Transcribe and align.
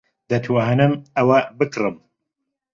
دەتوانم 0.29 0.93
ئەوە 1.15 1.39
بکڕم؟ 1.57 1.95